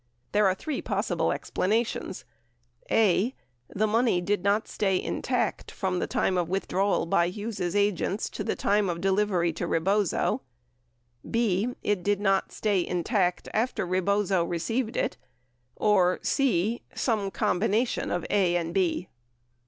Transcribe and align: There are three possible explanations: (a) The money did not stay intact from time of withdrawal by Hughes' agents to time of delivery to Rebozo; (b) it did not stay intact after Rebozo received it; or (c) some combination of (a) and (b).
There 0.31 0.47
are 0.47 0.55
three 0.55 0.81
possible 0.81 1.31
explanations: 1.31 2.25
(a) 2.89 3.35
The 3.69 3.85
money 3.85 4.19
did 4.19 4.43
not 4.43 4.67
stay 4.67 4.99
intact 4.99 5.69
from 5.69 5.99
time 6.07 6.39
of 6.39 6.49
withdrawal 6.49 7.05
by 7.05 7.27
Hughes' 7.29 7.75
agents 7.75 8.27
to 8.31 8.43
time 8.55 8.89
of 8.89 8.99
delivery 8.99 9.53
to 9.53 9.67
Rebozo; 9.67 10.41
(b) 11.29 11.75
it 11.83 12.01
did 12.01 12.19
not 12.19 12.51
stay 12.51 12.83
intact 12.83 13.47
after 13.53 13.85
Rebozo 13.85 14.43
received 14.43 14.97
it; 14.97 15.17
or 15.75 16.17
(c) 16.23 16.81
some 16.95 17.29
combination 17.29 18.09
of 18.09 18.25
(a) 18.31 18.55
and 18.55 18.73
(b). 18.73 19.07